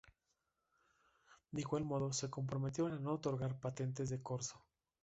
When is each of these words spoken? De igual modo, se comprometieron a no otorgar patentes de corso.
De 1.51 1.61
igual 1.61 1.83
modo, 1.85 2.11
se 2.11 2.27
comprometieron 2.31 2.93
a 2.93 2.99
no 2.99 3.11
otorgar 3.13 3.59
patentes 3.59 4.09
de 4.09 4.19
corso. 4.23 4.59